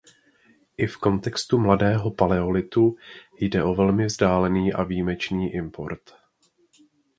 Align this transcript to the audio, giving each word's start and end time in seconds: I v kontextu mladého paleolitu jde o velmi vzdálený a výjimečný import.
I 0.77 0.87
v 0.87 0.97
kontextu 0.97 1.57
mladého 1.59 2.11
paleolitu 2.11 2.95
jde 3.39 3.63
o 3.63 3.75
velmi 3.75 4.05
vzdálený 4.05 4.73
a 4.73 4.83
výjimečný 4.83 5.53
import. 5.53 6.11